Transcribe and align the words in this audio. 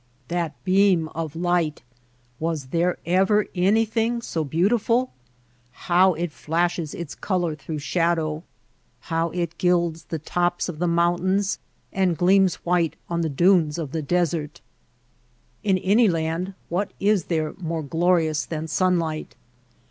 That 0.29 0.55
beam 0.63 1.09
of 1.09 1.35
light! 1.35 1.83
Was 2.39 2.69
there 2.73 2.97
ever 3.05 3.45
any 3.53 3.85
thing 3.85 4.23
so 4.23 4.43
beautiful! 4.43 5.11
How 5.73 6.15
it 6.15 6.31
flashes 6.31 6.95
its 6.95 7.13
color 7.13 7.53
through 7.53 7.77
shadow, 7.77 8.41
how 9.13 9.29
it 9.29 9.59
gilds 9.59 10.05
the 10.05 10.17
tops 10.17 10.67
of 10.67 10.79
the 10.79 10.87
mountains 10.87 11.59
and 11.93 12.17
gleams 12.17 12.55
white 12.65 12.95
on 13.11 13.21
the 13.21 13.29
dunes 13.29 13.77
of 13.77 13.91
the 13.91 14.01
desert! 14.01 14.59
In 15.63 15.77
any 15.77 16.07
land 16.07 16.55
what 16.67 16.93
is 16.99 17.25
there 17.25 17.53
more 17.59 17.83
glorious 17.83 18.43
than 18.47 18.67
sunlight 18.67 19.35